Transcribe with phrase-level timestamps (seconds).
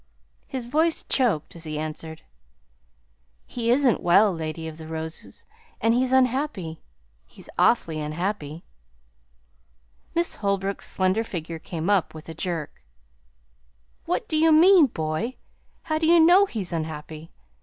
[0.47, 2.23] His voice choked as he answered.
[3.45, 5.45] "He isn't well, Lady of the Roses,
[5.79, 6.81] and he's unhappy.
[7.27, 8.63] He's awfully unhappy."
[10.15, 12.81] Miss Holbrook's slender figure came up with a jerk.
[14.05, 15.35] "What do you mean, boy?
[15.83, 17.29] How do you know he's unhappy?